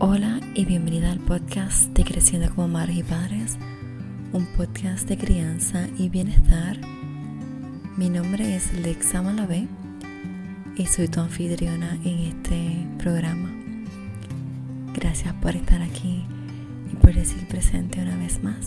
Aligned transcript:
Hola 0.00 0.40
y 0.56 0.64
bienvenida 0.64 1.12
al 1.12 1.20
podcast 1.20 1.90
de 1.90 2.02
Creciendo 2.02 2.52
como 2.52 2.66
Madres 2.66 2.96
y 2.96 3.02
Padres, 3.04 3.56
un 4.32 4.44
podcast 4.56 5.08
de 5.08 5.16
crianza 5.16 5.86
y 5.96 6.08
bienestar. 6.08 6.80
Mi 7.96 8.10
nombre 8.10 8.56
es 8.56 8.72
Lexa 8.72 9.22
Malavé 9.22 9.68
y 10.76 10.86
soy 10.86 11.06
tu 11.06 11.20
anfitriona 11.20 11.96
en 12.04 12.18
este 12.18 12.88
programa. 12.98 13.52
Gracias 14.94 15.32
por 15.34 15.54
estar 15.54 15.80
aquí 15.80 16.24
y 16.92 16.96
por 16.96 17.14
decir 17.14 17.46
presente 17.46 18.02
una 18.02 18.16
vez 18.16 18.42
más. 18.42 18.66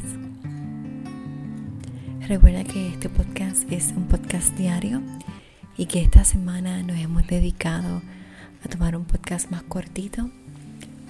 Recuerda 2.25 2.63
que 2.63 2.87
este 2.87 3.09
podcast 3.09 3.69
es 3.69 3.93
un 3.97 4.07
podcast 4.07 4.55
diario 4.55 5.01
y 5.75 5.87
que 5.87 6.01
esta 6.01 6.23
semana 6.23 6.81
nos 6.83 6.97
hemos 6.97 7.27
dedicado 7.27 8.01
a 8.63 8.69
tomar 8.69 8.95
un 8.95 9.03
podcast 9.03 9.51
más 9.51 9.63
cortito 9.63 10.31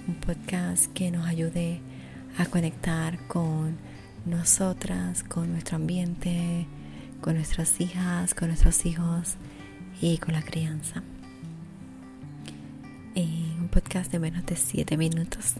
un 0.08 0.16
podcast 0.16 0.92
que 0.94 1.12
nos 1.12 1.28
ayude 1.28 1.82
a 2.38 2.46
conectar 2.46 3.20
con 3.28 3.76
nosotras, 4.26 5.24
con 5.24 5.52
nuestro 5.52 5.76
ambiente, 5.76 6.66
con 7.22 7.36
nuestras 7.36 7.82
hijas, 7.82 8.34
con 8.34 8.48
nuestros 8.48 8.86
hijos 8.86 9.36
y 10.02 10.18
con 10.18 10.34
la 10.34 10.42
crianza. 10.42 11.04
un 13.16 13.70
podcast 13.70 14.12
de 14.12 14.20
menos 14.20 14.46
de 14.46 14.56
7 14.56 14.96
minutos. 14.96 15.56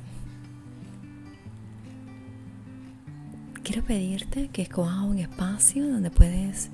Quiero 3.64 3.84
pedirte 3.84 4.48
que 4.50 4.62
escojas 4.62 5.04
un 5.04 5.18
espacio 5.18 5.86
donde 5.88 6.10
puedes 6.10 6.70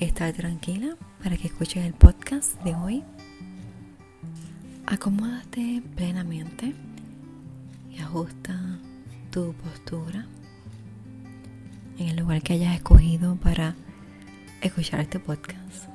estar 0.00 0.32
tranquila 0.32 0.96
para 1.22 1.36
que 1.36 1.46
escuches 1.46 1.84
el 1.84 1.92
podcast 1.92 2.60
de 2.64 2.74
hoy. 2.74 3.04
Acomódate 4.86 5.82
plenamente 5.94 6.74
y 7.92 8.00
ajusta 8.00 8.58
tu 9.30 9.52
postura 9.54 10.26
en 11.98 12.08
el 12.08 12.16
lugar 12.16 12.42
que 12.42 12.54
hayas 12.54 12.74
escogido 12.74 13.36
para 13.36 13.74
escuchar 14.60 15.00
este 15.00 15.18
podcast. 15.18 15.88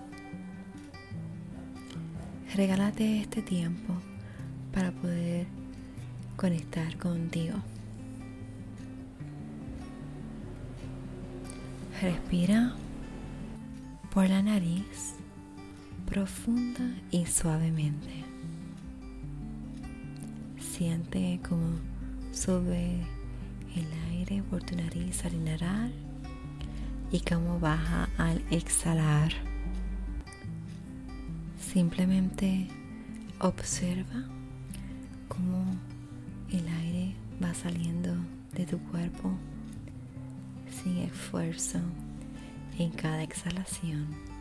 Regálate 2.55 3.21
este 3.21 3.41
tiempo 3.41 3.93
para 4.73 4.91
poder 4.91 5.47
conectar 6.35 6.97
contigo. 6.97 7.57
Respira 12.01 12.75
por 14.13 14.29
la 14.29 14.41
nariz 14.41 15.15
profunda 16.05 16.95
y 17.11 17.25
suavemente. 17.25 18.26
Siente 20.77 21.39
como 21.49 21.79
sube 22.31 23.01
el 23.75 23.87
aire 24.11 24.43
por 24.43 24.61
tu 24.61 24.75
nariz 24.75 25.25
al 25.25 25.33
inhalar 25.33 25.89
y 27.11 27.19
como 27.21 27.59
baja 27.59 28.07
al 28.19 28.43
exhalar. 28.51 29.33
Simplemente 31.59 32.67
observa 33.39 34.25
cómo 35.27 35.65
el 36.51 36.67
aire 36.67 37.15
va 37.43 37.55
saliendo 37.55 38.13
de 38.53 38.67
tu 38.67 38.77
cuerpo 38.77 39.35
sin 40.69 40.99
esfuerzo 40.99 41.79
en 42.77 42.91
cada 42.91 43.23
exhalación. 43.23 44.36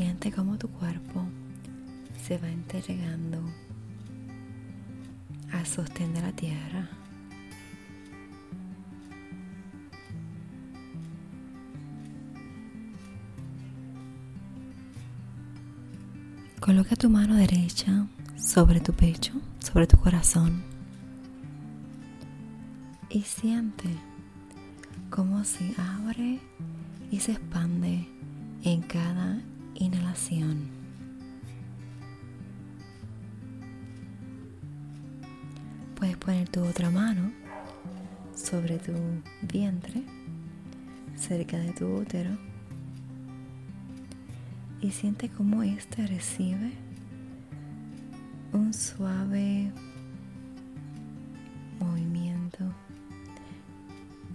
Siente 0.00 0.32
cómo 0.32 0.56
tu 0.56 0.66
cuerpo 0.70 1.26
se 2.26 2.38
va 2.38 2.48
entregando 2.48 3.38
a 5.52 5.62
sostén 5.66 6.14
de 6.14 6.22
la 6.22 6.32
tierra. 6.32 6.88
Coloca 16.60 16.96
tu 16.96 17.10
mano 17.10 17.34
derecha 17.34 18.06
sobre 18.38 18.80
tu 18.80 18.94
pecho, 18.94 19.34
sobre 19.58 19.86
tu 19.86 19.98
corazón 19.98 20.62
y 23.10 23.20
siente 23.20 23.90
cómo 25.10 25.44
se 25.44 25.74
abre 25.76 26.40
y 27.10 27.20
se 27.20 27.32
expande 27.32 28.08
en 28.64 28.80
cada 28.80 29.42
inhalación. 29.80 30.68
Puedes 35.96 36.16
poner 36.16 36.48
tu 36.48 36.62
otra 36.64 36.90
mano 36.90 37.32
sobre 38.34 38.78
tu 38.78 38.92
vientre, 39.42 40.02
cerca 41.16 41.58
de 41.58 41.72
tu 41.72 41.86
útero, 41.86 42.30
y 44.80 44.90
siente 44.90 45.28
cómo 45.28 45.62
éste 45.62 46.06
recibe 46.06 46.72
un 48.52 48.72
suave 48.72 49.70
movimiento 51.78 52.64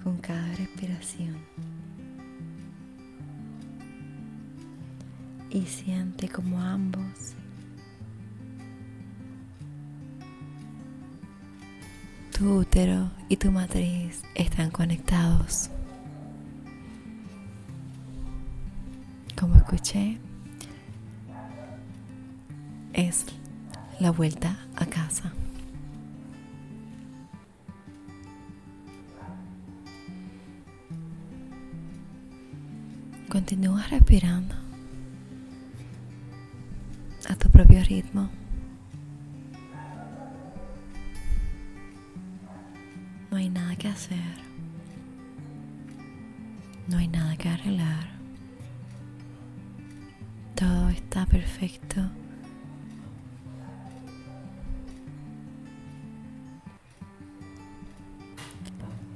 con 0.04 0.18
cada 0.18 0.56
respiración. 0.56 1.55
Y 5.56 5.66
siente 5.68 6.28
como 6.28 6.60
ambos 6.60 7.34
Tu 12.38 12.58
útero 12.58 13.10
y 13.30 13.38
tu 13.38 13.50
matriz 13.50 14.22
están 14.36 14.70
conectados. 14.70 15.70
Como 19.40 19.56
escuché, 19.56 20.18
es 22.92 23.26
la 24.02 24.12
vuelta 24.12 24.58
a 24.76 24.86
casa. 24.86 25.32
Continúa 33.30 33.88
respirando 33.88 34.65
a 37.30 37.36
tu 37.36 37.50
propio 37.50 37.84
ritmo. 37.84 38.30
No 43.31 43.38
hay 43.38 43.50
nada 43.50 43.75
que 43.75 43.88
hacer. 43.88 44.46
No 46.88 46.97
hay 46.97 47.08
nada 47.08 47.35
que 47.35 47.50
arreglar. 47.50 48.09
Todo 50.56 50.90
está 50.90 51.25
perfecto. 51.25 52.02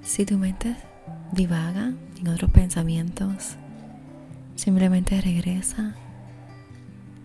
Si 0.04 0.26
tu 0.26 0.38
mente 0.38 0.76
divaga 1.32 1.94
en 2.20 2.28
otros 2.28 2.52
pensamientos, 2.52 3.56
simplemente 4.56 5.22
regresa 5.22 5.96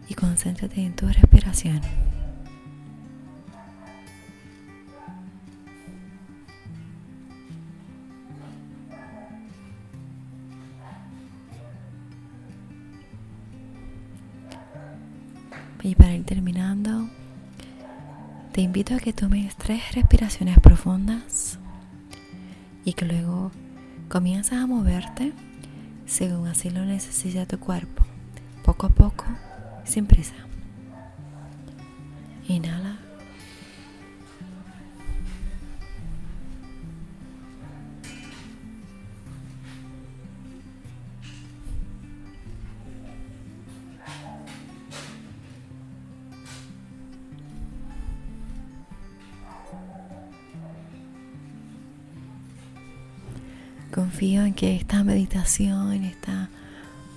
y 0.09 0.15
concéntrate 0.15 0.81
en 0.81 0.95
tu 0.95 1.07
respiración. 1.07 1.81
Y 15.83 15.95
para 15.97 16.15
ir 16.15 16.25
terminando, 16.25 17.11
te 18.53 18.62
invito 18.62 18.95
a 18.95 18.99
que 18.99 19.12
tomes 19.12 19.55
tres 19.57 19.93
respiraciones 19.93 20.59
profundas 20.59 21.59
y 22.87 22.95
que 22.95 23.05
luego 23.05 23.53
comienzas 24.09 24.62
a 24.62 24.67
moverte 24.67 25.35
según 26.07 26.47
así 26.47 26.71
lo 26.71 26.85
necesita 26.87 27.45
tu 27.45 27.59
cuerpo, 27.59 28.05
poco 28.65 28.87
a 28.87 28.91
poco, 28.91 29.25
sin 29.85 30.07
prisa. 30.07 30.35
Inhala. 32.49 32.99
Confío 53.95 54.45
en 54.45 54.55
que 54.55 54.75
esta 54.75 55.05
meditación, 55.05 56.03
esta 56.03 56.51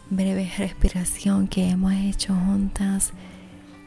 breve 0.09 0.51
respiración 0.57 1.48
que 1.48 1.69
hemos 1.69 1.94
hecho 1.94 2.33
juntas, 2.33 3.12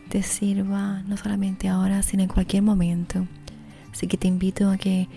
te 0.08 0.22
sirva 0.22 1.02
no 1.06 1.16
solamente 1.16 1.68
ahora, 1.68 2.02
sino 2.02 2.22
en 2.22 2.28
cualquier 2.28 2.62
momento. 2.62 3.26
Así 3.92 4.06
que 4.06 4.16
te 4.16 4.28
invito 4.28 4.70
a 4.70 4.76
que 4.76 5.08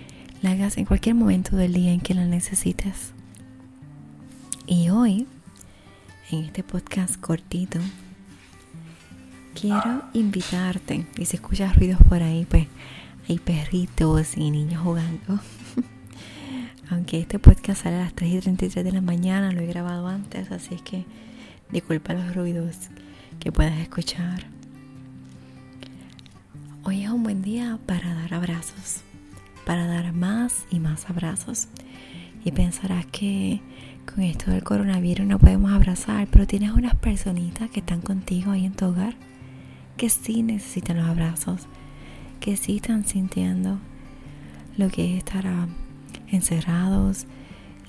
la 0.41 0.51
hagas 0.51 0.77
en 0.77 0.85
cualquier 0.85 1.15
momento 1.15 1.55
del 1.55 1.73
día 1.73 1.91
en 1.91 2.01
que 2.01 2.13
la 2.13 2.25
necesites. 2.25 3.13
Y 4.65 4.89
hoy, 4.89 5.27
en 6.31 6.45
este 6.45 6.63
podcast 6.63 7.19
cortito, 7.19 7.79
quiero 9.59 10.03
invitarte, 10.13 11.05
y 11.17 11.25
si 11.25 11.38
escuchas 11.38 11.75
ruidos 11.75 12.00
por 12.07 12.23
ahí, 12.23 12.45
pues 12.45 12.67
hay 13.29 13.39
perritos 13.39 14.38
y 14.38 14.51
niños 14.51 14.81
jugando. 14.81 15.39
Aunque 16.89 17.19
este 17.19 17.39
podcast 17.39 17.83
sale 17.83 17.97
a 17.97 18.03
las 18.03 18.13
3 18.13 18.33
y 18.33 18.39
33 18.39 18.85
de 18.85 18.91
la 18.91 19.01
mañana, 19.01 19.51
lo 19.51 19.62
he 19.62 19.65
grabado 19.65 20.07
antes, 20.07 20.51
así 20.51 20.75
es 20.75 20.81
que 20.81 21.06
disculpa 21.71 22.13
los 22.13 22.35
ruidos 22.35 22.89
que 23.39 23.51
puedas 23.51 23.80
escuchar. 23.80 24.45
Hoy 26.83 27.03
es 27.03 27.09
un 27.09 27.24
buen 27.24 27.41
día 27.41 27.80
para 27.85 28.13
dar 28.13 28.33
abrazos, 28.33 29.01
para 29.65 29.88
dar 29.88 30.13
más 30.13 30.65
y 30.69 30.80
más 30.80 31.09
abrazos. 31.09 31.68
Y 32.44 32.51
pensarás 32.51 33.06
que 33.06 33.62
con 34.06 34.24
esto 34.24 34.51
del 34.51 34.63
coronavirus 34.63 35.25
no 35.25 35.39
podemos 35.39 35.71
abrazar, 35.71 36.27
pero 36.29 36.45
tienes 36.45 36.71
unas 36.71 36.95
personitas 36.95 37.69
que 37.69 37.79
están 37.79 38.01
contigo 38.01 38.51
ahí 38.51 38.65
en 38.65 38.74
tu 38.74 38.86
hogar 38.86 39.15
que 39.97 40.09
sí 40.09 40.44
necesitan 40.44 40.97
los 40.97 41.07
abrazos, 41.07 41.68
que 42.39 42.57
sí 42.57 42.77
están 42.77 43.06
sintiendo 43.06 43.79
lo 44.77 44.89
que 44.89 45.13
es 45.13 45.18
estar 45.19 45.47
ah, 45.47 45.68
encerrados, 46.33 47.27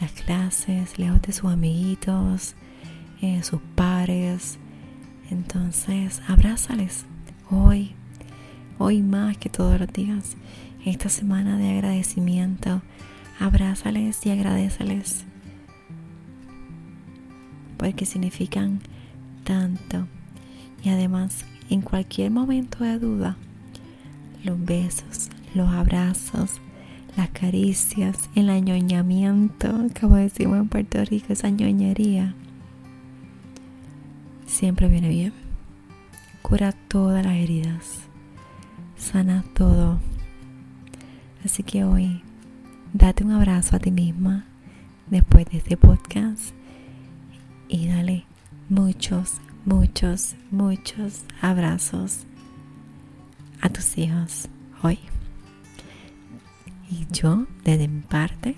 las 0.00 0.12
clases, 0.12 0.98
lejos 0.98 1.22
de 1.22 1.32
sus 1.32 1.50
amiguitos, 1.50 2.54
eh, 3.20 3.42
sus 3.42 3.60
pares. 3.74 4.58
Entonces, 5.30 6.22
abrázales 6.28 7.06
hoy, 7.50 7.92
hoy 8.78 9.02
más 9.02 9.36
que 9.38 9.48
todos 9.48 9.80
los 9.80 9.92
días, 9.92 10.36
esta 10.84 11.08
semana 11.08 11.56
de 11.58 11.70
agradecimiento. 11.70 12.82
Abrázales 13.40 14.24
y 14.26 14.30
agradeceles 14.30 15.24
porque 17.84 18.06
significan 18.06 18.80
tanto. 19.44 20.06
Y 20.82 20.88
además, 20.88 21.44
en 21.68 21.82
cualquier 21.82 22.30
momento 22.30 22.82
de 22.82 22.98
duda, 22.98 23.36
los 24.42 24.62
besos, 24.64 25.28
los 25.54 25.68
abrazos, 25.68 26.60
las 27.16 27.28
caricias, 27.30 28.28
el 28.34 28.50
añoñamiento, 28.50 29.86
como 30.00 30.16
decimos 30.16 30.58
en 30.58 30.68
Puerto 30.68 31.04
Rico, 31.04 31.32
esa 31.32 31.50
ñoñería, 31.50 32.34
siempre 34.46 34.88
viene 34.88 35.08
bien. 35.08 35.32
Cura 36.42 36.72
todas 36.72 37.24
las 37.24 37.36
heridas, 37.36 38.00
sana 38.96 39.44
todo. 39.54 39.98
Así 41.44 41.62
que 41.62 41.84
hoy, 41.84 42.22
date 42.92 43.24
un 43.24 43.30
abrazo 43.32 43.76
a 43.76 43.78
ti 43.78 43.90
misma 43.90 44.44
después 45.08 45.46
de 45.46 45.58
este 45.58 45.76
podcast 45.76 46.54
y 47.68 47.88
dale 47.88 48.24
muchos, 48.68 49.34
muchos, 49.64 50.34
muchos 50.50 51.24
abrazos 51.40 52.20
a 53.60 53.68
tus 53.68 53.96
hijos 53.98 54.48
hoy. 54.82 54.98
Y 56.90 57.06
yo, 57.10 57.46
desde 57.64 57.88
mi 57.88 58.02
parte, 58.02 58.56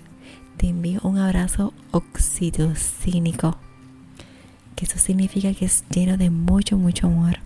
te 0.57 0.67
envío 0.67 0.99
un 1.03 1.17
abrazo 1.17 1.73
oxitocínico, 1.91 3.57
que 4.75 4.85
eso 4.85 4.97
significa 4.97 5.53
que 5.53 5.65
es 5.65 5.83
lleno 5.89 6.17
de 6.17 6.29
mucho, 6.29 6.77
mucho 6.77 7.07
amor. 7.07 7.39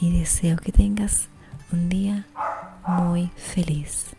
Y 0.00 0.16
deseo 0.18 0.56
que 0.56 0.72
tengas 0.72 1.28
un 1.72 1.88
día 1.88 2.26
muy 2.86 3.30
feliz. 3.36 4.17